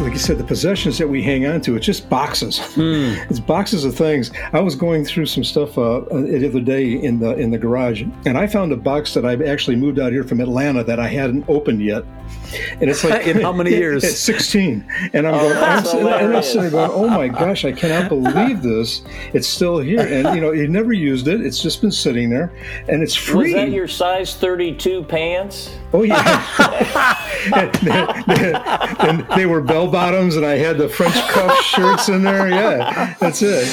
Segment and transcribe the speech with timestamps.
[0.00, 2.60] like you said, the possessions that we hang on to, it's just boxes.
[3.30, 4.30] It's boxes of things.
[4.52, 8.02] I was going through some stuff uh, the other day in the in the garage,
[8.24, 11.08] and I found a box that I've actually moved out here from Atlanta that I
[11.08, 12.04] hadn't opened yet.
[12.80, 14.04] And it's like In how many years?
[14.04, 14.84] At 16.
[15.12, 17.64] And I'm oh, going, I'm, that's sitting- and I'm sitting there going, oh my gosh,
[17.64, 19.02] I cannot believe this.
[19.32, 20.00] It's still here.
[20.00, 21.40] And, you know, you never used it.
[21.40, 22.52] It's just been sitting there,
[22.88, 23.54] and it's free.
[23.54, 25.70] Was that your size 32 pants?
[25.92, 27.16] Oh yeah,
[27.56, 27.88] and,
[29.00, 32.48] and they were bell bottoms, and I had the French cuff shirts in there.
[32.48, 33.66] Yeah, that's it.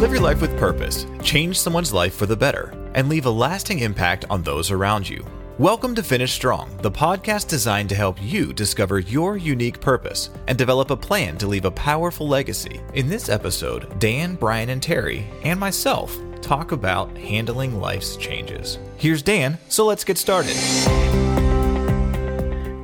[0.00, 3.80] Live your life with purpose, change someone's life for the better, and leave a lasting
[3.80, 5.26] impact on those around you.
[5.60, 10.56] Welcome to Finish Strong, the podcast designed to help you discover your unique purpose and
[10.56, 12.80] develop a plan to leave a powerful legacy.
[12.94, 18.78] In this episode, Dan, Brian, and Terry, and myself talk about handling life's changes.
[18.96, 20.56] Here's Dan, so let's get started.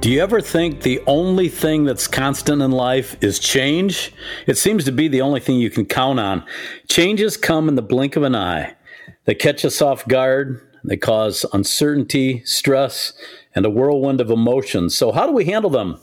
[0.02, 4.12] Do you ever think the only thing that's constant in life is change?
[4.46, 6.44] It seems to be the only thing you can count on.
[6.90, 8.76] Changes come in the blink of an eye.
[9.24, 13.12] They catch us off guard, they cause uncertainty, stress,
[13.54, 14.96] and a whirlwind of emotions.
[14.96, 15.98] So, how do we handle them?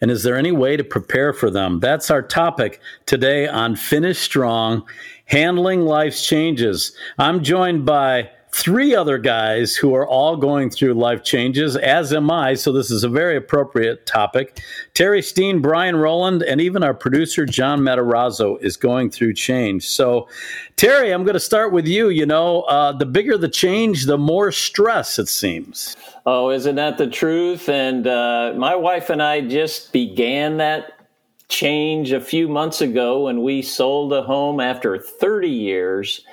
[0.00, 1.80] And is there any way to prepare for them?
[1.80, 4.88] That's our topic today on Finish Strong
[5.24, 6.96] Handling Life's Changes.
[7.18, 12.30] I'm joined by three other guys who are all going through life changes, as am
[12.30, 12.54] I.
[12.54, 14.60] So, this is a very appropriate topic.
[14.94, 19.88] Terry Steen, Brian Rowland, and even our producer, John Matarazzo, is going through change.
[19.88, 20.28] So,
[20.76, 22.08] Terry, I'm going to start with you.
[22.08, 25.96] You know, uh, the bigger the change, the more stress it seems.
[26.26, 27.68] Oh, isn't that the truth?
[27.68, 31.08] And uh, my wife and I just began that
[31.48, 36.24] change a few months ago when we sold a home after 30 years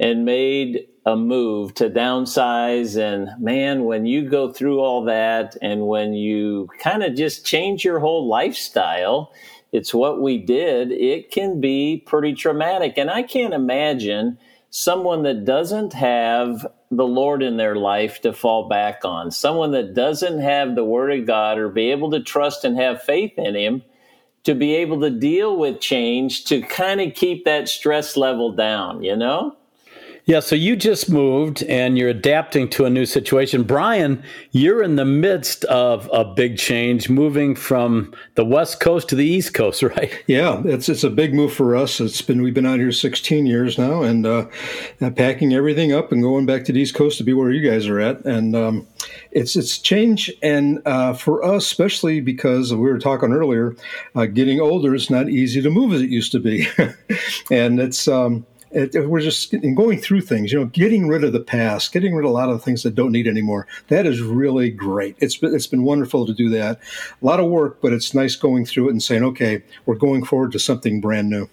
[0.00, 3.00] and made a move to downsize.
[3.00, 7.84] And man, when you go through all that and when you kind of just change
[7.84, 9.32] your whole lifestyle,
[9.70, 12.98] it's what we did, it can be pretty traumatic.
[12.98, 14.36] And I can't imagine
[14.70, 19.94] someone that doesn't have the Lord in their life to fall back on, someone that
[19.94, 23.54] doesn't have the Word of God or be able to trust and have faith in
[23.54, 23.82] Him
[24.44, 29.02] to be able to deal with change to kind of keep that stress level down,
[29.02, 29.56] you know?
[30.28, 33.62] Yeah, so you just moved and you're adapting to a new situation.
[33.62, 39.14] Brian, you're in the midst of a big change, moving from the West Coast to
[39.14, 40.12] the East Coast, right?
[40.26, 42.00] Yeah, it's it's a big move for us.
[42.00, 44.46] It's been we've been out here 16 years now, and uh,
[45.14, 47.86] packing everything up and going back to the East Coast to be where you guys
[47.86, 48.24] are at.
[48.24, 48.84] And um,
[49.30, 53.76] it's it's change, and uh, for us, especially because we were talking earlier,
[54.16, 56.66] uh, getting older is not easy to move as it used to be,
[57.52, 58.08] and it's.
[58.08, 58.44] Um,
[58.76, 62.14] it, we're just in going through things, you know, getting rid of the past, getting
[62.14, 63.66] rid of a lot of the things that don't need anymore.
[63.88, 65.16] That is really great.
[65.18, 66.78] It's been, it's been wonderful to do that.
[67.22, 70.24] A lot of work, but it's nice going through it and saying, okay, we're going
[70.24, 71.48] forward to something brand new.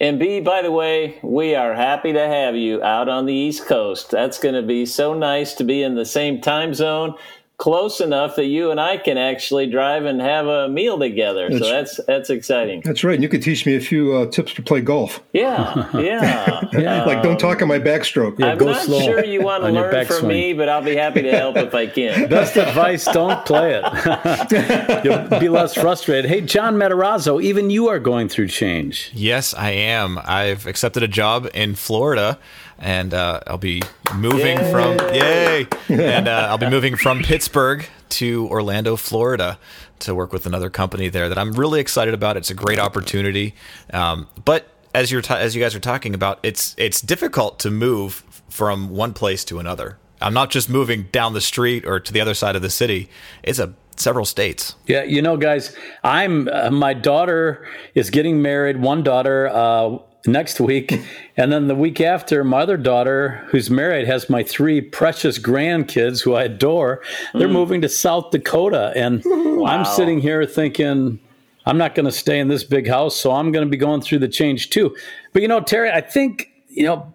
[0.00, 3.66] And B, by the way, we are happy to have you out on the East
[3.66, 4.10] Coast.
[4.10, 7.16] That's going to be so nice to be in the same time zone,
[7.60, 11.50] close enough that you and I can actually drive and have a meal together.
[11.50, 12.80] That's- so that's that's exciting.
[12.84, 13.14] That's right.
[13.14, 15.22] And you could teach me a few uh, tips to play golf.
[15.34, 16.62] Yeah, yeah.
[16.72, 17.04] Yeah.
[17.10, 18.38] like don't talk on my backstroke.
[18.38, 20.28] Yeah, I'm go not slow sure you want to learn from backswing.
[20.28, 22.28] me, but I'll be happy to help if I can.
[22.30, 25.04] Best advice, don't play it.
[25.04, 26.30] You'll be less frustrated.
[26.30, 29.10] Hey, John Matarazzo, even you are going through change.
[29.12, 30.18] Yes, I am.
[30.24, 32.38] I've accepted a job in Florida,
[32.80, 33.82] and uh, I'll be
[34.14, 34.70] moving Yay.
[34.70, 39.58] from yay, and uh, I'll be moving from Pittsburgh to Orlando, Florida,
[40.00, 42.36] to work with another company there that I'm really excited about.
[42.36, 43.54] It's a great opportunity,
[43.92, 47.70] um, but as you're ta- as you guys are talking about, it's it's difficult to
[47.70, 49.98] move from one place to another.
[50.20, 53.08] I'm not just moving down the street or to the other side of the city.
[53.42, 54.74] It's a several states.
[54.86, 58.80] Yeah, you know, guys, I'm uh, my daughter is getting married.
[58.80, 60.92] One daughter uh, next week,
[61.36, 66.22] and then the week after, my other daughter, who's married, has my three precious grandkids
[66.22, 67.02] who I adore.
[67.34, 67.54] They're hmm.
[67.54, 69.22] moving to South Dakota, and
[69.66, 71.20] I'm sitting here thinking.
[71.66, 74.00] I'm not going to stay in this big house, so I'm going to be going
[74.00, 74.96] through the change too.
[75.34, 77.14] But you know, Terry, I think you know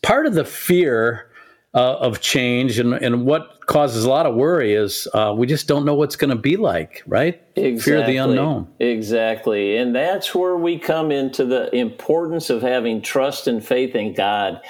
[0.00, 1.28] part of the fear
[1.74, 5.66] uh, of change and, and what causes a lot of worry is uh, we just
[5.66, 7.40] don't know what's going to be like, right?
[7.54, 8.68] Fear of the unknown.
[8.78, 9.78] Exactly.
[9.78, 14.60] And that's where we come into the importance of having trust and faith in God.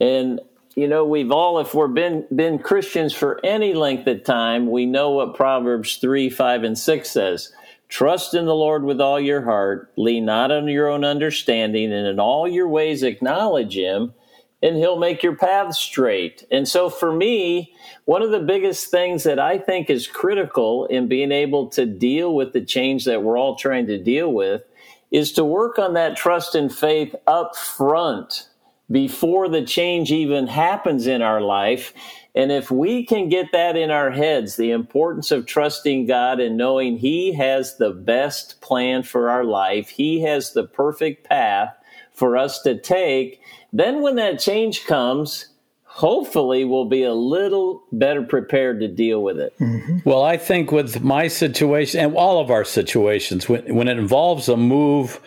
[0.00, 0.40] And
[0.76, 4.86] you know, we've all, if we've been been Christians for any length of time, we
[4.86, 7.52] know what Proverbs three, five, and six says.
[7.88, 12.06] Trust in the Lord with all your heart, lean not on your own understanding, and
[12.06, 14.14] in all your ways acknowledge him,
[14.62, 16.46] and he'll make your path straight.
[16.50, 17.74] And so for me,
[18.04, 22.34] one of the biggest things that I think is critical in being able to deal
[22.34, 24.62] with the change that we're all trying to deal with
[25.10, 28.48] is to work on that trust and faith up front
[28.90, 31.92] before the change even happens in our life.
[32.34, 36.56] And if we can get that in our heads, the importance of trusting God and
[36.56, 41.74] knowing He has the best plan for our life, He has the perfect path
[42.12, 43.40] for us to take,
[43.72, 45.46] then when that change comes,
[45.84, 49.52] hopefully we'll be a little better prepared to deal with it.
[49.58, 49.98] Mm-hmm.
[50.04, 54.48] Well, I think with my situation and all of our situations, when, when it involves
[54.48, 55.20] a move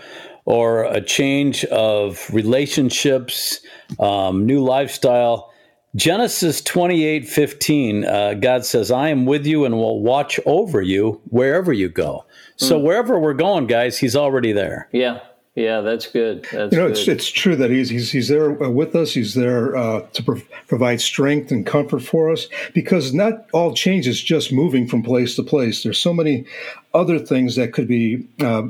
[0.45, 3.59] or a change of relationships,
[3.99, 5.53] um, new lifestyle,
[5.95, 11.21] Genesis 28 15, uh, God says, I am with you and will watch over you
[11.29, 12.25] wherever you go.
[12.55, 12.83] So, mm.
[12.83, 14.87] wherever we're going, guys, He's already there.
[14.91, 15.19] Yeah.
[15.55, 16.47] Yeah, that's good.
[16.51, 16.97] That's you know, good.
[16.97, 19.13] it's it's true that he's he's, he's there with us.
[19.13, 24.07] He's there uh, to pro- provide strength and comfort for us because not all change
[24.07, 25.83] is just moving from place to place.
[25.83, 26.45] There's so many
[26.93, 28.27] other things that could be.
[28.39, 28.67] Uh,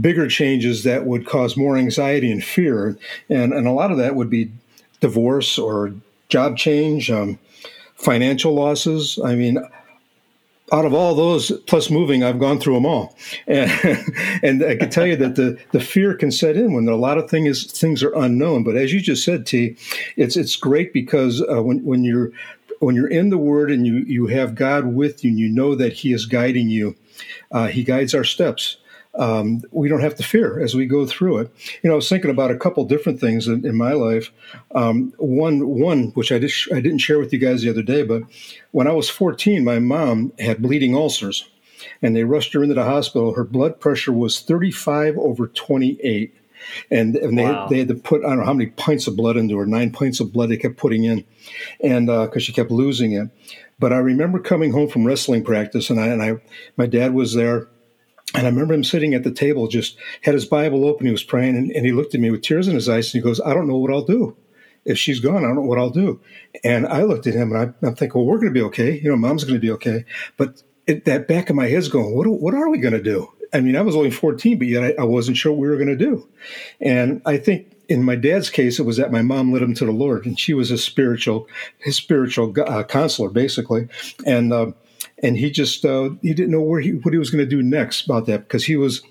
[0.00, 2.96] bigger changes that would cause more anxiety and fear,
[3.28, 4.50] and and a lot of that would be
[5.00, 5.92] divorce or
[6.30, 7.38] job change, um,
[7.96, 9.18] financial losses.
[9.22, 9.58] I mean,
[10.72, 13.14] out of all those plus moving, I've gone through them all,
[13.46, 13.70] and,
[14.42, 17.18] and I can tell you that the, the fear can set in when a lot
[17.18, 18.64] of things things are unknown.
[18.64, 19.76] But as you just said, T,
[20.16, 22.32] it's it's great because uh, when when you're
[22.80, 25.74] when you're in the Word and you you have God with you, and you know
[25.74, 26.96] that He is guiding you,
[27.50, 28.78] uh, He guides our steps
[29.14, 31.54] um, we don't have to fear as we go through it.
[31.82, 34.32] You know, I was thinking about a couple different things in, in my life.
[34.74, 38.02] Um, one, one which I, did, I didn't share with you guys the other day,
[38.04, 38.22] but
[38.70, 41.48] when I was 14, my mom had bleeding ulcers,
[42.00, 43.34] and they rushed her into the hospital.
[43.34, 46.34] Her blood pressure was 35 over 28.
[46.92, 47.62] And, and they, wow.
[47.62, 49.66] had, they had to put, I don't know how many pints of blood into her,
[49.66, 51.24] nine pints of blood they kept putting in,
[51.82, 53.30] and because uh, she kept losing it.
[53.80, 56.34] But I remember coming home from wrestling practice, and I, and I,
[56.76, 57.66] my dad was there,
[58.34, 61.06] and I remember him sitting at the table, just had his Bible open.
[61.06, 63.22] He was praying, and, and, he looked at me with tears in his eyes, and
[63.22, 64.36] he goes, "I don't know what I'll do.
[64.84, 66.20] If she's gone, I don't know what I'll do."
[66.64, 68.98] And I looked at him, and I, am thinking, "Well, we're going to be okay.
[68.98, 70.04] You know, Mom's going to be okay."
[70.36, 72.26] But it, that back of my head's going, "What?
[72.26, 75.02] What are we going to do?" I mean, I was only 14, but yet I,
[75.02, 76.26] I wasn't sure what we were going to do.
[76.80, 79.84] And I think in my dad's case, it was that my mom led him to
[79.84, 81.46] the Lord, and she was his spiritual,
[81.78, 83.88] his spiritual uh, counselor, basically.
[84.24, 84.72] And uh,
[85.22, 87.62] and he just uh, he didn't know where he what he was going to do
[87.62, 89.02] next about that because he was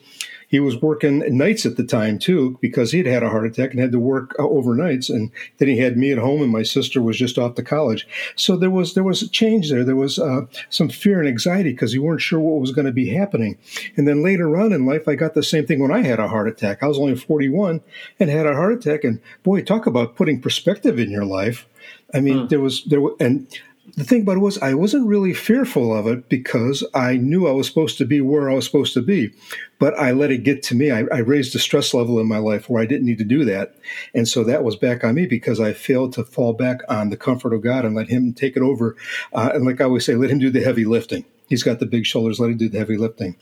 [0.51, 3.79] he was working nights at the time too because he'd had a heart attack and
[3.79, 5.09] had to work uh, overnights.
[5.09, 8.05] And then he had me at home and my sister was just off to college.
[8.35, 9.85] So there was there was a change there.
[9.85, 12.91] There was uh, some fear and anxiety because you weren't sure what was going to
[12.91, 13.57] be happening.
[13.95, 16.27] And then later on in life i got the same thing when i had a
[16.27, 16.83] heart attack.
[16.83, 17.79] I was only 41
[18.19, 19.05] and had a heart attack.
[19.05, 21.65] And boy talk about putting perspective in your life.
[22.13, 22.49] I mean mm.
[22.49, 23.47] there was there and
[23.95, 27.51] the thing about it was I wasn't really fearful of it because I knew I
[27.51, 29.33] was supposed to be where I was supposed to be,
[29.79, 30.91] but I let it get to me.
[30.91, 33.43] I, I, raised the stress level in my life where I didn't need to do
[33.45, 33.75] that,
[34.13, 37.17] and so that was back on me because I failed to fall back on the
[37.17, 38.95] comfort of God and let Him take it over.
[39.33, 41.25] Uh, and like I always say, let Him do the heavy lifting.
[41.51, 43.35] He's got the big shoulders, let him do the heavy lifting.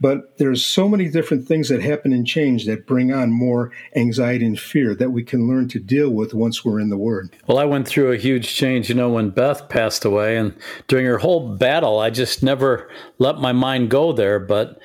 [0.00, 4.44] But there's so many different things that happen and change that bring on more anxiety
[4.44, 7.30] and fear that we can learn to deal with once we're in the Word.
[7.46, 10.52] Well, I went through a huge change, you know, when Beth passed away, and
[10.88, 14.40] during her whole battle, I just never let my mind go there.
[14.40, 14.80] But,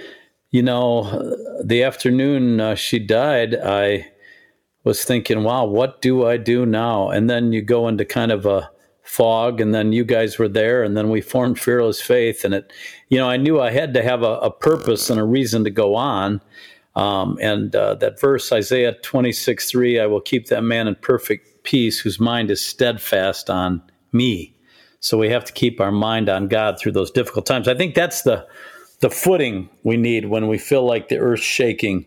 [0.51, 4.11] you know, the afternoon uh, she died, I
[4.83, 7.09] was thinking, wow, what do I do now?
[7.09, 8.69] And then you go into kind of a
[9.09, 12.71] fog and then you guys were there and then we formed fearless faith and it
[13.09, 15.71] you know i knew i had to have a, a purpose and a reason to
[15.71, 16.39] go on
[16.95, 21.49] um, and uh, that verse isaiah 26 3 i will keep that man in perfect
[21.63, 24.55] peace whose mind is steadfast on me.
[25.01, 27.67] So we have to keep our mind on god through those difficult times.
[27.67, 28.45] I think that's the
[29.01, 32.05] the footing we need when we feel like the earth's shaking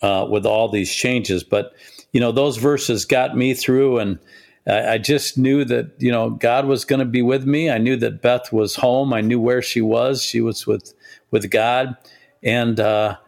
[0.00, 1.74] uh, with all these changes but
[2.12, 4.18] you know those verses got me through and
[4.66, 7.70] I, just knew that you know God was going to be with me.
[7.70, 9.12] I knew that Beth was home.
[9.12, 10.22] I knew where she was.
[10.22, 10.94] She was with
[11.30, 11.96] with God,
[12.42, 13.18] and uh,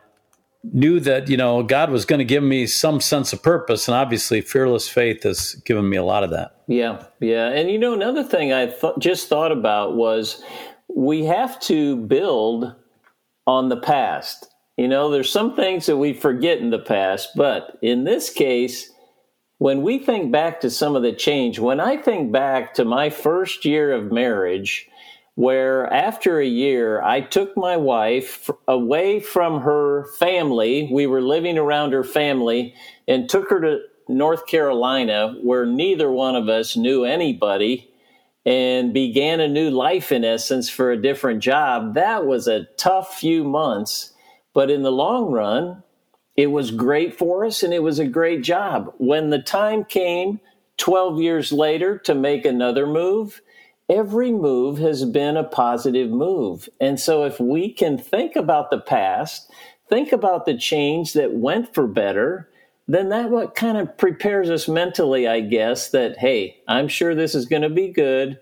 [0.64, 3.86] knew that you know God was going to give me some sense of purpose.
[3.86, 6.62] And obviously, fearless faith has given me a lot of that.
[6.68, 7.48] Yeah, yeah.
[7.48, 10.42] And you know, another thing I th- just thought about was
[10.88, 12.74] we have to build
[13.46, 14.48] on the past.
[14.78, 18.90] You know, there's some things that we forget in the past, but in this case
[19.58, 23.10] when we think back to some of the change, when I think back to my
[23.10, 24.88] first year of marriage,
[25.34, 31.58] where after a year I took my wife away from her family, we were living
[31.58, 32.74] around her family,
[33.08, 37.90] and took her to North Carolina, where neither one of us knew anybody
[38.44, 41.94] and began a new life in essence for a different job.
[41.94, 44.12] That was a tough few months,
[44.54, 45.82] but in the long run,
[46.36, 48.92] it was great for us and it was a great job.
[48.98, 50.40] When the time came
[50.76, 53.40] 12 years later to make another move,
[53.88, 56.68] every move has been a positive move.
[56.80, 59.50] And so if we can think about the past,
[59.88, 62.50] think about the change that went for better,
[62.88, 67.34] then that what kind of prepares us mentally, I guess, that hey, I'm sure this
[67.34, 68.38] is going to be good.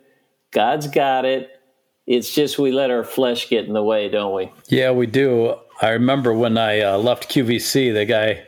[0.50, 1.50] God's got it.
[2.06, 4.52] It's just we let our flesh get in the way, don't we?
[4.68, 5.56] Yeah, we do.
[5.80, 8.44] I remember when I uh, left QVC, the guy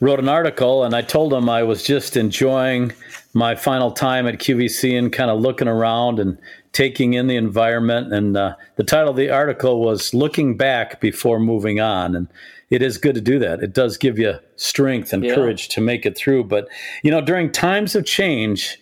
[0.00, 2.92] wrote an article, and I told him I was just enjoying
[3.34, 6.38] my final time at QVC and kind of looking around and
[6.72, 8.12] taking in the environment.
[8.12, 12.14] And uh, the title of the article was Looking Back Before Moving On.
[12.14, 12.28] And
[12.70, 13.62] it is good to do that.
[13.62, 15.34] It does give you strength and yeah.
[15.34, 16.44] courage to make it through.
[16.44, 16.68] But,
[17.02, 18.78] you know, during times of change,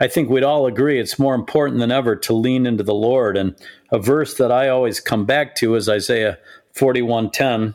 [0.00, 3.36] I think we'd all agree it's more important than ever to lean into the Lord.
[3.36, 3.54] And
[3.90, 6.38] a verse that I always come back to is Isaiah
[6.76, 7.74] 41:10.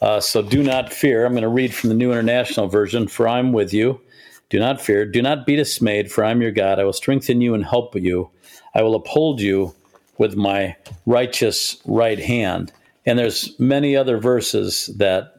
[0.00, 1.24] Uh, so do not fear.
[1.24, 3.06] I'm going to read from the New International Version.
[3.06, 4.00] For I'm with you.
[4.48, 5.04] Do not fear.
[5.04, 6.10] Do not be dismayed.
[6.10, 6.78] For I'm your God.
[6.78, 8.30] I will strengthen you and help you.
[8.74, 9.74] I will uphold you
[10.18, 10.76] with my
[11.06, 12.72] righteous right hand.
[13.06, 15.34] And there's many other verses that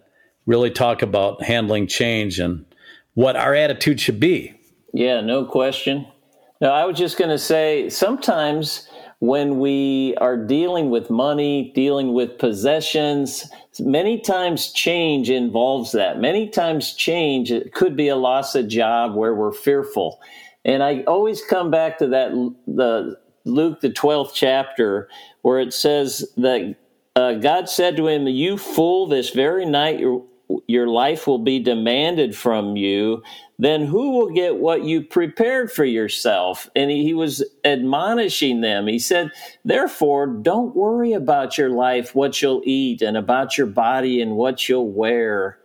[0.45, 2.65] really talk about handling change and
[3.13, 4.53] what our attitude should be.
[4.93, 6.07] Yeah, no question.
[6.59, 8.87] Now, I was just going to say sometimes
[9.21, 13.47] when we are dealing with money, dealing with possessions,
[13.79, 16.19] many times change involves that.
[16.19, 20.19] Many times change it could be a loss of job where we're fearful.
[20.65, 22.31] And I always come back to that
[22.65, 25.07] the Luke the 12th chapter
[25.43, 26.75] where it says that
[27.15, 30.25] uh, God said to him, "You fool, this very night your
[30.67, 33.23] your life will be demanded from you."
[33.61, 36.67] then who will get what you prepared for yourself?
[36.75, 38.87] And he, he, was admonishing them.
[38.87, 39.29] He said,
[39.63, 44.67] Therefore, don't worry about your life, what you'll eat, and about your body and what
[44.67, 45.59] you'll wear.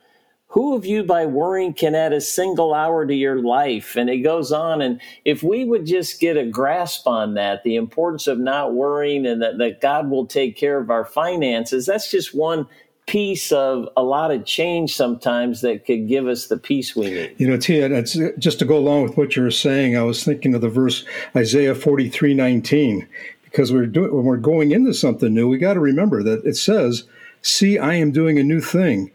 [0.49, 3.97] Who of you by worrying can add a single hour to your life?
[3.97, 4.83] And it goes on.
[4.83, 9.25] And if we would just get a grasp on that, the importance of not worrying
[9.25, 12.69] and that, that God will take care of our finances, that's just one
[13.07, 17.35] piece of a lot of change sometimes that could give us the peace we need.
[17.39, 20.55] You know, Tia, it's, just to go along with what you're saying, I was thinking
[20.55, 23.07] of the verse Isaiah 43 19,
[23.45, 26.57] because we're doing, when we're going into something new, we got to remember that it
[26.57, 27.05] says,
[27.43, 29.13] See, I am doing a new thing.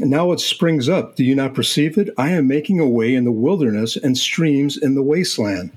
[0.00, 1.16] And now it springs up.
[1.16, 2.10] Do you not perceive it?
[2.16, 5.72] I am making a way in the wilderness and streams in the wasteland.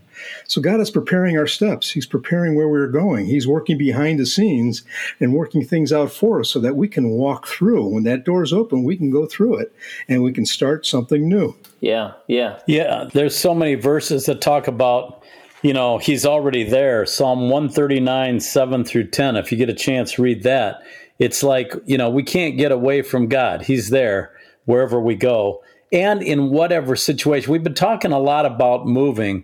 [0.48, 1.91] So God is preparing our steps.
[1.91, 3.25] He's preparing where we're going.
[3.25, 4.84] He's working behind the scenes
[5.19, 7.88] and working things out for us so that we can walk through.
[7.88, 9.74] When that door is open, we can go through it
[10.07, 11.55] and we can start something new.
[11.79, 12.60] Yeah, yeah.
[12.67, 15.24] Yeah, there's so many verses that talk about
[15.62, 17.07] you know, he's already there.
[17.07, 19.36] Psalm 139, 7 through 10.
[19.36, 20.84] If you get a chance, read that.
[21.17, 23.63] It's like, you know, we can't get away from God.
[23.63, 24.31] He's there
[24.65, 27.51] wherever we go and in whatever situation.
[27.51, 29.43] We've been talking a lot about moving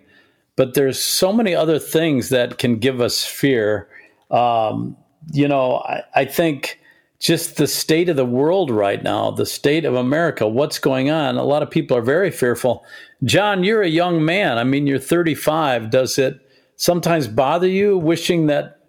[0.55, 3.87] but there's so many other things that can give us fear.
[4.29, 4.97] Um,
[5.31, 6.79] you know, I, I think
[7.19, 11.37] just the state of the world right now, the state of America, what's going on.
[11.37, 12.83] A lot of people are very fearful.
[13.23, 14.57] John, you're a young man.
[14.57, 15.91] I mean, you're 35.
[15.91, 16.39] Does it
[16.77, 18.79] sometimes bother you wishing that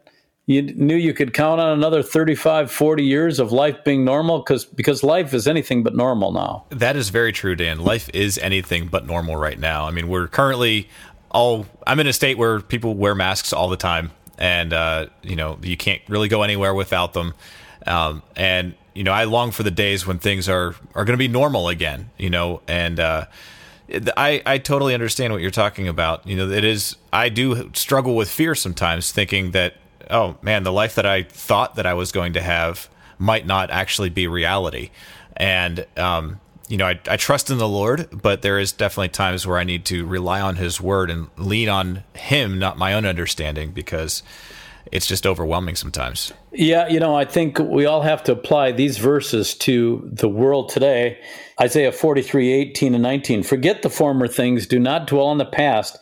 [0.47, 4.65] you knew you could count on another 35 40 years of life being normal because
[4.65, 8.89] because life is anything but normal now that is very true dan life is anything
[8.89, 10.89] but normal right now i mean we're currently
[11.33, 15.37] all I'm in a state where people wear masks all the time, and uh, you
[15.37, 17.35] know you can't really go anywhere without them.
[17.87, 21.17] Um, and you know I long for the days when things are are going to
[21.17, 22.11] be normal again.
[22.19, 23.27] You know, and uh,
[24.17, 26.27] I I totally understand what you're talking about.
[26.27, 29.75] You know, it is I do struggle with fear sometimes, thinking that
[30.11, 33.71] oh man, the life that I thought that I was going to have might not
[33.71, 34.91] actually be reality,
[35.37, 36.41] and um,
[36.73, 39.65] you know, I, I trust in the Lord, but there is definitely times where I
[39.65, 44.23] need to rely on His word and lean on Him, not my own understanding, because
[44.91, 46.33] it's just overwhelming sometimes.
[46.51, 50.71] Yeah, you know, I think we all have to apply these verses to the world
[50.71, 51.19] today.
[51.61, 53.43] Isaiah 43, 18 and 19.
[53.43, 55.99] Forget the former things, do not dwell on the past.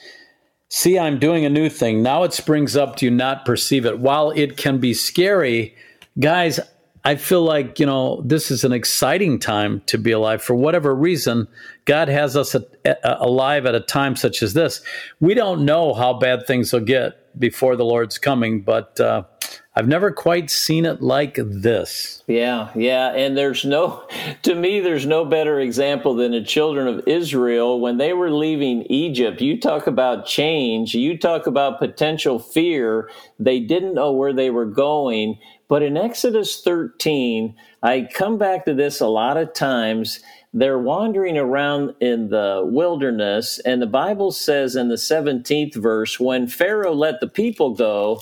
[0.68, 2.00] See, I'm doing a new thing.
[2.00, 3.98] Now it springs up, do you not perceive it?
[3.98, 5.74] While it can be scary,
[6.20, 6.60] guys,
[7.04, 10.42] I feel like, you know, this is an exciting time to be alive.
[10.42, 11.48] For whatever reason,
[11.86, 14.82] God has us a, a, alive at a time such as this.
[15.18, 19.22] We don't know how bad things will get before the Lord's coming, but uh,
[19.74, 22.22] I've never quite seen it like this.
[22.26, 23.14] Yeah, yeah.
[23.14, 24.06] And there's no,
[24.42, 28.82] to me, there's no better example than the children of Israel when they were leaving
[28.90, 29.40] Egypt.
[29.40, 33.08] You talk about change, you talk about potential fear.
[33.38, 35.38] They didn't know where they were going.
[35.70, 40.18] But in Exodus 13, I come back to this a lot of times
[40.52, 46.48] they're wandering around in the wilderness, and the Bible says in the 17th verse, when
[46.48, 48.20] Pharaoh let the people go,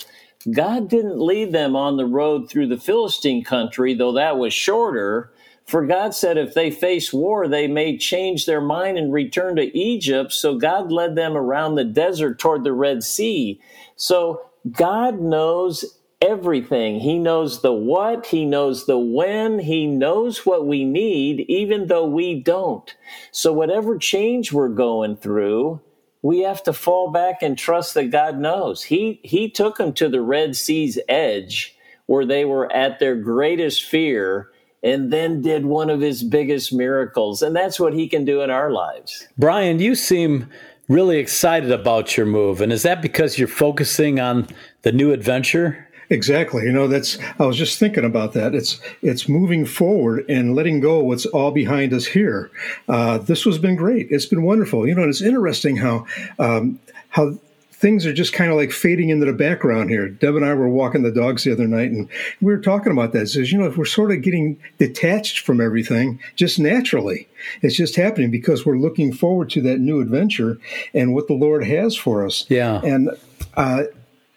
[0.52, 5.32] God didn't lead them on the road through the Philistine country, though that was shorter.
[5.66, 9.76] For God said if they face war, they may change their mind and return to
[9.76, 10.32] Egypt.
[10.32, 13.58] So God led them around the desert toward the Red Sea.
[13.96, 17.00] So God knows everything.
[17.00, 22.06] He knows the what, he knows the when, he knows what we need, even though
[22.06, 22.94] we don't.
[23.30, 25.80] So, whatever change we're going through,
[26.22, 28.82] we have to fall back and trust that God knows.
[28.82, 33.84] He, he took them to the Red Sea's edge where they were at their greatest
[33.84, 34.50] fear
[34.82, 37.42] and then did one of his biggest miracles.
[37.42, 39.26] And that's what he can do in our lives.
[39.36, 40.48] Brian, you seem
[40.88, 42.60] really excited about your move.
[42.60, 44.48] And is that because you're focusing on
[44.82, 45.87] the new adventure?
[46.10, 46.64] Exactly.
[46.64, 48.54] You know, that's I was just thinking about that.
[48.54, 52.50] It's it's moving forward and letting go what's all behind us here.
[52.88, 54.08] Uh, this has been great.
[54.10, 54.86] It's been wonderful.
[54.86, 56.06] You know, and it's interesting how
[56.38, 57.34] um, how
[57.78, 60.08] things are just kind of like fading into the background here.
[60.08, 62.08] Deb and I were walking the dogs the other night, and
[62.40, 63.22] we were talking about that.
[63.22, 67.28] It says, you know, if we're sort of getting detached from everything just naturally,
[67.62, 70.58] it's just happening because we're looking forward to that new adventure
[70.92, 72.46] and what the Lord has for us.
[72.48, 72.80] Yeah.
[72.82, 73.10] And
[73.54, 73.84] uh,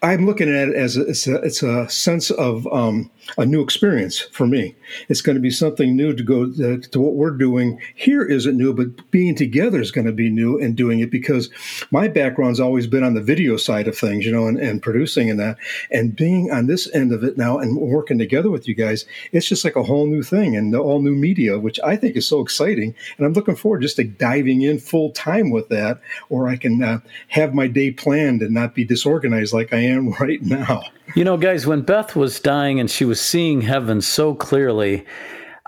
[0.02, 3.62] I'm looking at it as a, it's, a, it's a sense of um, a new
[3.62, 4.74] experience for me.
[5.08, 8.56] It's going to be something new to go to, to, what we're doing here isn't
[8.56, 11.50] new, but being together is going to be new and doing it because
[11.90, 15.30] my background's always been on the video side of things, you know, and, and producing
[15.30, 15.56] and that,
[15.90, 19.48] and being on this end of it now and working together with you guys, it's
[19.48, 22.40] just like a whole new thing and all new media, which I think is so
[22.40, 22.94] exciting.
[23.16, 26.82] And I'm looking forward just to diving in full time with that, or I can
[26.82, 30.82] uh, have my day planned and not be disorganized like I am right now.
[31.14, 35.04] You know, guys, when Beth was dying and she was seeing heaven so clearly,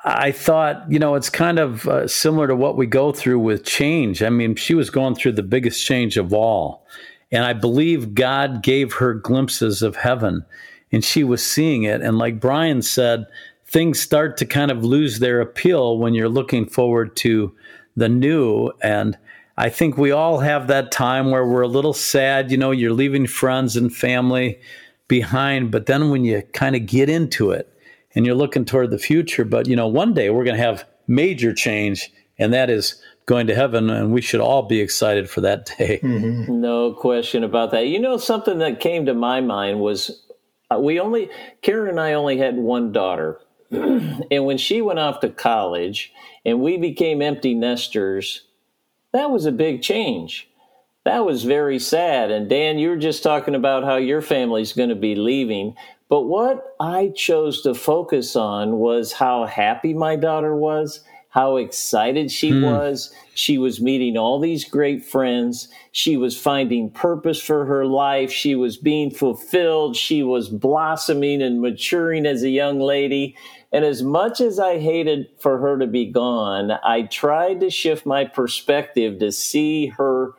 [0.05, 3.65] I thought, you know, it's kind of uh, similar to what we go through with
[3.65, 4.23] change.
[4.23, 6.87] I mean, she was going through the biggest change of all.
[7.33, 10.45] And I believe God gave her glimpses of heaven
[10.93, 12.01] and she was seeing it.
[12.01, 13.27] And like Brian said,
[13.67, 17.53] things start to kind of lose their appeal when you're looking forward to
[17.97, 18.71] the new.
[18.83, 19.19] And
[19.57, 22.51] I think we all have that time where we're a little sad.
[22.51, 24.61] You know, you're leaving friends and family
[25.09, 25.71] behind.
[25.71, 27.73] But then when you kind of get into it
[28.15, 30.87] and you're looking toward the future, but you know, one day we're going to have
[31.07, 35.41] major change, and that is going to heaven, and we should all be excited for
[35.41, 36.01] that day.
[36.03, 36.61] Mm-hmm.
[36.61, 37.87] No question about that.
[37.87, 40.25] You know, something that came to my mind was
[40.71, 41.31] uh, we only,
[41.63, 43.41] Karen and I only had one daughter.
[43.71, 46.13] and when she went off to college
[46.45, 48.45] and we became empty nesters,
[49.13, 50.49] that was a big change
[51.05, 52.31] that was very sad.
[52.31, 55.77] And Dan, you were just talking about how your family's going to be leaving.
[56.09, 62.31] But what I chose to focus on was how happy my daughter was, how excited
[62.31, 62.63] she mm.
[62.63, 63.13] was.
[63.35, 65.69] She was meeting all these great friends.
[65.93, 68.31] She was finding purpose for her life.
[68.31, 69.97] She was being fulfilled.
[69.97, 73.37] She was blossoming and maturing as a young lady.
[73.73, 78.07] And as much as I hated for her to be gone, I tried to shift
[78.07, 80.35] my perspective to see her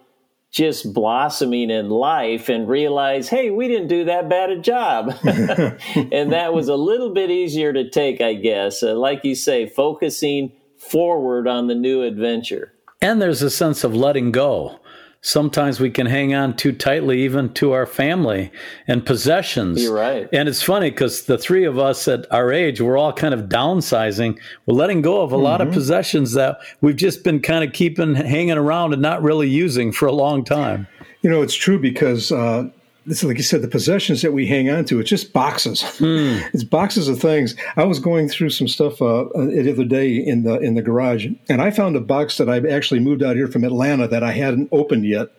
[0.56, 5.14] just blossoming in life and realize, hey, we didn't do that bad a job.
[5.26, 8.82] and that was a little bit easier to take, I guess.
[8.82, 12.74] Uh, like you say, focusing forward on the new adventure.
[13.02, 14.80] And there's a sense of letting go
[15.26, 18.52] sometimes we can hang on too tightly even to our family
[18.88, 19.82] and possessions.
[19.82, 20.30] You're right.
[20.32, 23.50] And it's funny because the three of us at our age, we're all kind of
[23.50, 24.40] downsizing.
[24.68, 25.44] We're letting go of a mm-hmm.
[25.44, 25.74] lot of mm-hmm.
[25.74, 30.06] possessions that we've just been kind of keeping hanging around and not really using for
[30.06, 30.88] a long time.
[31.24, 32.70] You know, it's true because uh,
[33.06, 35.82] this, like you said, the possessions that we hang on to, it's just boxes.
[35.82, 36.40] Hmm.
[36.54, 37.56] it's boxes of things.
[37.76, 41.28] I was going through some stuff uh, the other day in the in the garage,
[41.50, 44.32] and I found a box that I've actually moved out here from Atlanta that I
[44.32, 45.30] hadn't opened yet.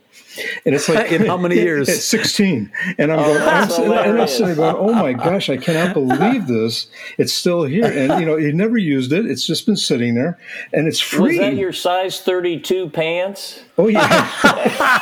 [0.65, 1.89] And it's like in how many years?
[1.89, 2.71] At 16.
[2.99, 5.95] And I'm oh, going, I'm, sitting, and I'm sitting going, oh my gosh, I cannot
[5.95, 6.89] believe this.
[7.19, 7.87] It's still here.
[7.87, 9.27] And, you know, you never used it.
[9.27, 10.39] It's just been sitting there
[10.73, 11.39] and it's free.
[11.39, 13.61] Was that your size 32 pants?
[13.79, 15.01] Oh yeah,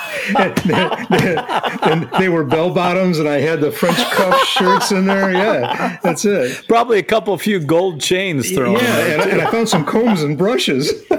[1.86, 5.30] and they were bell bottoms, and I had the French cuff shirts in there.
[5.30, 6.66] Yeah, that's it.
[6.66, 8.72] Probably a couple, few gold chains thrown.
[8.74, 10.92] Yeah, and I, and I, found some combs and brushes.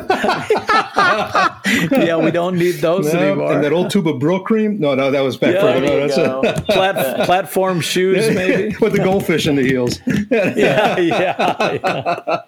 [1.91, 3.53] yeah, we don't need those no, anymore.
[3.53, 4.77] And that old tube of Brylcreem.
[4.79, 6.07] No, no, that was back yeah, further.
[6.09, 10.01] That's Plat- platform shoes, maybe with the goldfish in the heels.
[10.29, 12.43] yeah, yeah,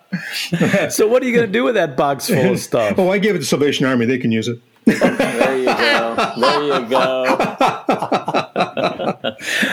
[0.51, 0.89] yeah.
[0.89, 2.99] so, what are you going to do with that box full of stuff?
[2.99, 4.05] Oh, I gave it to Salvation Army.
[4.05, 6.33] They can use it there you go.
[6.37, 7.25] There you go.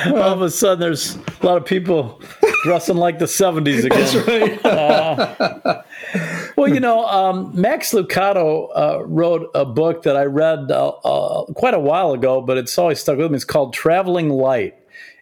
[0.07, 2.21] All of a sudden, there's a lot of people
[2.65, 4.27] dressing like the 70s again.
[4.27, 4.65] Right.
[4.65, 5.83] uh,
[6.57, 11.45] well, you know, um, Max Lucado uh, wrote a book that I read uh, uh,
[11.53, 13.37] quite a while ago, but it's always stuck with me.
[13.37, 14.75] It's called Traveling Light.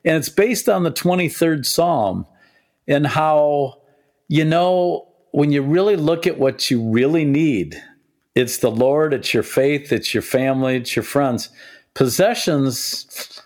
[0.05, 2.27] And it's based on the 23rd Psalm
[2.89, 3.83] and how,
[4.29, 7.83] you know, when you really look at what you really need,
[8.35, 11.51] it's the Lord, it's your faith, it's your family, it's your friends.
[11.95, 13.43] Possessions,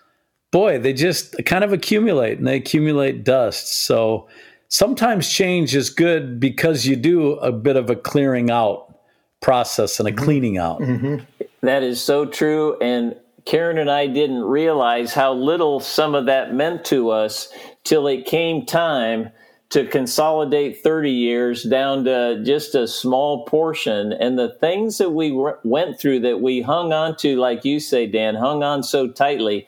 [0.51, 3.85] boy, they just kind of accumulate and they accumulate dust.
[3.87, 4.29] So
[4.69, 8.95] sometimes change is good because you do a bit of a clearing out
[9.41, 10.25] process and a mm-hmm.
[10.25, 10.81] cleaning out.
[10.81, 11.25] Mm-hmm.
[11.63, 12.79] That is so true.
[12.81, 17.49] And Karen and I didn't realize how little some of that meant to us
[17.85, 19.31] till it came time
[19.71, 24.13] to consolidate 30 years down to just a small portion.
[24.13, 25.33] And the things that we
[25.65, 29.67] went through that we hung on to, like you say, Dan, hung on so tightly,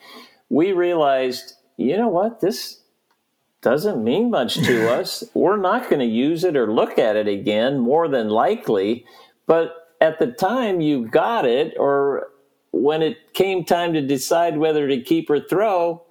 [0.49, 2.81] we realized, you know what, this
[3.61, 5.25] doesn't mean much to us.
[5.35, 9.05] We're not going to use it or look at it again, more than likely.
[9.47, 12.29] But at the time you got it, or
[12.71, 16.05] when it came time to decide whether to keep or throw,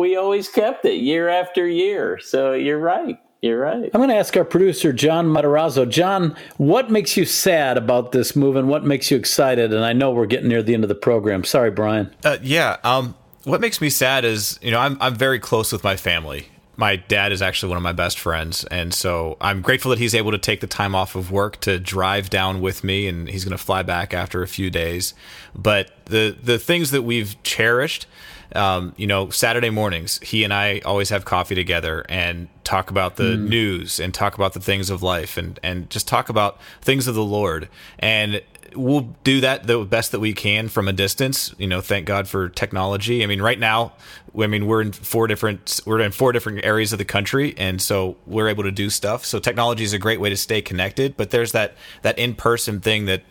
[0.00, 2.18] we always kept it year after year.
[2.18, 3.20] So you're right.
[3.42, 3.90] You're right.
[3.94, 5.88] I'm going to ask our producer, John Matarazzo.
[5.88, 9.72] John, what makes you sad about this move and what makes you excited?
[9.72, 11.44] And I know we're getting near the end of the program.
[11.44, 12.14] Sorry, Brian.
[12.24, 12.78] Uh, yeah.
[12.82, 16.48] Um, what makes me sad is, you know, I'm, I'm very close with my family.
[16.76, 18.64] My dad is actually one of my best friends.
[18.64, 21.78] And so I'm grateful that he's able to take the time off of work to
[21.78, 23.06] drive down with me.
[23.06, 25.12] And he's going to fly back after a few days.
[25.54, 28.06] But the, the things that we've cherished,
[28.54, 33.16] um, you know, Saturday mornings, he and I always have coffee together and talk about
[33.16, 33.48] the mm.
[33.48, 37.14] news and talk about the things of life and, and just talk about things of
[37.14, 37.68] the Lord.
[37.98, 38.42] And
[38.74, 41.54] we'll do that the best that we can from a distance.
[41.58, 43.22] You know, thank God for technology.
[43.22, 43.94] I mean, right now,
[44.38, 47.80] I mean, we're in four different we're in four different areas of the country, and
[47.80, 49.24] so we're able to do stuff.
[49.24, 51.16] So technology is a great way to stay connected.
[51.16, 53.22] But there's that that in person thing that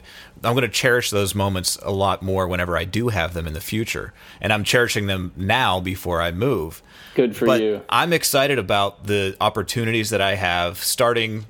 [0.43, 3.54] I'm going to cherish those moments a lot more whenever I do have them in
[3.54, 4.13] the future.
[4.41, 6.82] And I'm cherishing them now before I move.
[7.15, 7.82] Good for but you.
[7.89, 11.45] I'm excited about the opportunities that I have starting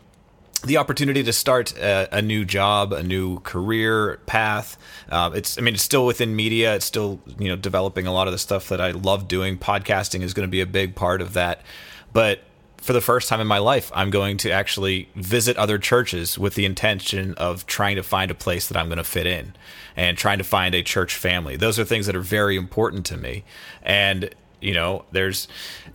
[0.62, 4.78] the opportunity to start a, a, new job, a new career path.
[5.10, 6.76] Uh, it's, I mean, it's still within media.
[6.76, 9.58] It's still, you know, developing a lot of the stuff that I love doing.
[9.58, 11.62] Podcasting is going to be a big part of that.
[12.14, 12.42] But
[12.78, 16.56] for the first time in my life, I'm going to actually visit other churches with
[16.56, 19.54] the intention of trying to find a place that I'm going to fit in
[19.96, 21.56] and trying to find a church family.
[21.56, 23.44] Those are things that are very important to me.
[23.84, 25.48] And, you know, there's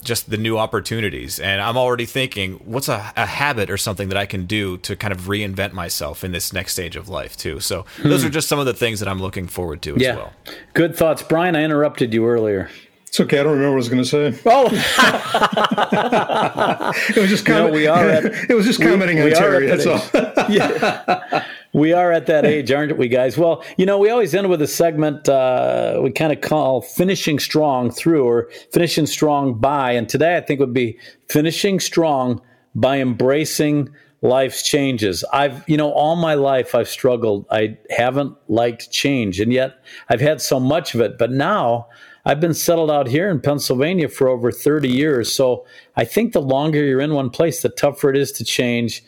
[0.03, 1.39] just the new opportunities.
[1.39, 4.95] And I'm already thinking, what's a, a habit or something that I can do to
[4.95, 7.59] kind of reinvent myself in this next stage of life, too?
[7.59, 8.09] So hmm.
[8.09, 10.15] those are just some of the things that I'm looking forward to as yeah.
[10.15, 10.33] well.
[10.73, 11.23] Good thoughts.
[11.23, 12.69] Brian, I interrupted you earlier.
[13.15, 13.39] It's okay.
[13.39, 14.41] I don't remember what I was going to say.
[14.45, 14.65] Oh,
[17.15, 18.09] it was just comment- we are.
[18.09, 19.67] At, it was just commenting we, on Terry.
[19.67, 20.01] That's all.
[20.49, 21.45] yeah,
[21.75, 23.37] we are at that age, aren't we, guys?
[23.37, 27.37] Well, you know, we always end with a segment uh, we kind of call "finishing
[27.37, 32.41] strong through" or "finishing strong by," and today I think would be "finishing strong
[32.73, 33.89] by embracing."
[34.21, 35.23] life's changes.
[35.31, 37.45] I've, you know, all my life I've struggled.
[37.51, 39.75] I haven't liked change, and yet
[40.09, 41.19] I've had so much of it.
[41.19, 41.87] But now
[42.25, 45.31] I've been settled out here in Pennsylvania for over 30 years.
[45.35, 49.03] So I think the longer you're in one place, the tougher it is to change.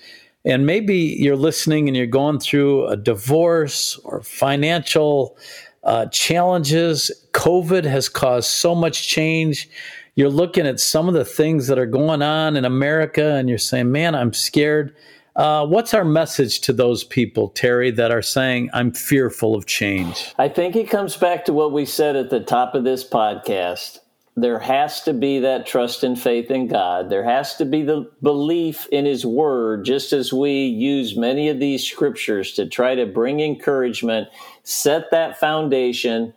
[0.47, 5.37] And maybe you're listening and you're going through a divorce or financial
[5.83, 7.11] uh, challenges.
[7.33, 9.69] COVID has caused so much change.
[10.15, 13.57] You're looking at some of the things that are going on in America and you're
[13.57, 14.95] saying, man, I'm scared.
[15.35, 20.33] Uh, what's our message to those people, Terry, that are saying, I'm fearful of change?
[20.39, 23.99] I think it comes back to what we said at the top of this podcast.
[24.39, 27.09] There has to be that trust and faith in God.
[27.09, 31.59] There has to be the belief in His Word, just as we use many of
[31.59, 34.29] these scriptures to try to bring encouragement,
[34.61, 36.35] set that foundation,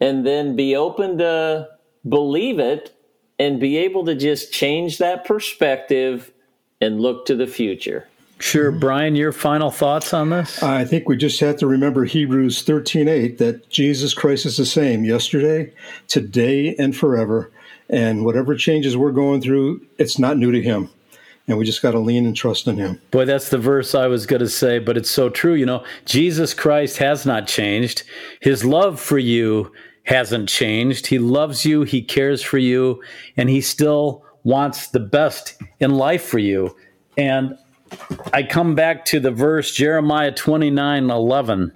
[0.00, 1.68] and then be open to
[2.08, 2.96] believe it
[3.40, 6.30] and be able to just change that perspective
[6.80, 8.06] and look to the future.
[8.42, 8.80] Sure, mm-hmm.
[8.80, 10.62] Brian, your final thoughts on this?
[10.62, 15.04] I think we just have to remember Hebrews 13:8 that Jesus Christ is the same
[15.04, 15.72] yesterday,
[16.08, 17.50] today and forever.
[17.88, 20.90] And whatever changes we're going through, it's not new to him
[21.48, 23.00] and we just got to lean and trust in him.
[23.10, 25.54] Boy, that's the verse I was going to say, but it's so true.
[25.54, 28.04] You know, Jesus Christ has not changed.
[28.40, 29.72] His love for you
[30.04, 31.08] hasn't changed.
[31.08, 33.02] He loves you, he cares for you,
[33.36, 36.76] and he still wants the best in life for you.
[37.16, 37.56] And
[38.32, 41.72] I come back to the verse Jeremiah 29 11.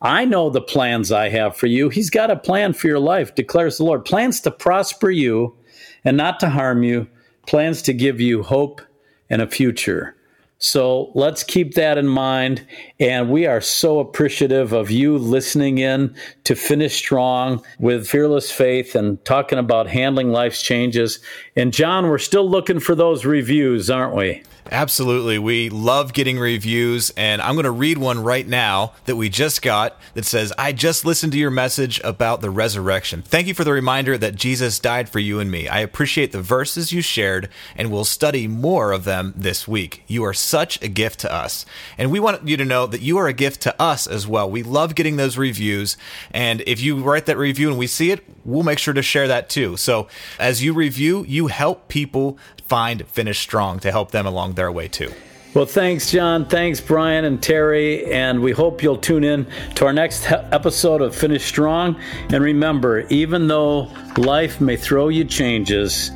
[0.00, 1.88] I know the plans I have for you.
[1.88, 4.04] He's got a plan for your life, declares the Lord.
[4.04, 5.56] Plans to prosper you
[6.04, 7.08] and not to harm you,
[7.46, 8.80] plans to give you hope
[9.28, 10.14] and a future.
[10.60, 12.66] So let's keep that in mind.
[12.98, 18.96] And we are so appreciative of you listening in to Finish Strong with Fearless Faith
[18.96, 21.20] and talking about handling life's changes.
[21.54, 24.42] And John, we're still looking for those reviews, aren't we?
[24.70, 25.38] Absolutely.
[25.38, 29.62] We love getting reviews, and I'm going to read one right now that we just
[29.62, 33.22] got that says, I just listened to your message about the resurrection.
[33.22, 35.68] Thank you for the reminder that Jesus died for you and me.
[35.68, 40.04] I appreciate the verses you shared, and we'll study more of them this week.
[40.06, 41.64] You are such a gift to us.
[41.96, 44.50] And we want you to know that you are a gift to us as well.
[44.50, 45.96] We love getting those reviews,
[46.30, 49.28] and if you write that review and we see it, we'll make sure to share
[49.28, 49.76] that too.
[49.76, 50.08] So
[50.38, 54.88] as you review, you help people find Finish Strong to help them along their way
[54.88, 55.12] too.
[55.54, 56.46] Well, thanks, John.
[56.46, 58.04] Thanks, Brian and Terry.
[58.12, 61.98] And we hope you'll tune in to our next episode of Finish Strong.
[62.30, 66.10] And remember, even though life may throw you changes,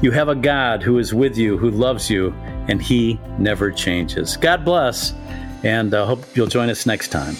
[0.00, 2.32] you have a God who is with you, who loves you,
[2.68, 4.36] and He never changes.
[4.36, 5.12] God bless,
[5.62, 7.36] and I uh, hope you'll join us next time.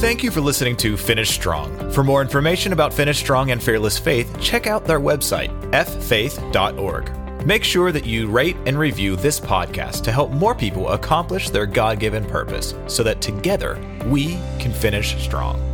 [0.00, 1.90] Thank you for listening to Finish Strong.
[1.92, 7.44] For more information about Finish Strong and Fearless Faith, check out their website, ffaith.org.
[7.44, 11.66] Make sure that you rate and review this podcast to help more people accomplish their
[11.66, 15.69] God given purpose so that together we can finish strong.